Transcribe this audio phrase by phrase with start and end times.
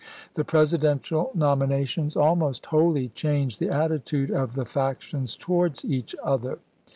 [0.33, 6.57] The Presidential nominations almost wholly changed the attitude of the factions towards each other.